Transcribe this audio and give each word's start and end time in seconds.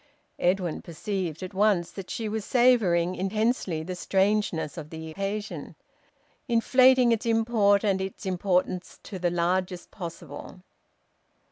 Edwin 0.39 0.81
perceived 0.81 1.43
at 1.43 1.53
once 1.53 1.91
that 1.91 2.09
she 2.09 2.27
was 2.27 2.43
savouring 2.43 3.13
intensely 3.13 3.83
the 3.83 3.93
strangeness 3.95 4.75
of 4.75 4.89
the 4.89 5.11
occasion, 5.11 5.75
inflating 6.47 7.11
its 7.11 7.27
import 7.27 7.83
and 7.83 8.01
its 8.01 8.25
importance 8.25 8.99
to 9.03 9.19
the 9.19 9.29
largest 9.29 9.91
possible. 9.91 10.61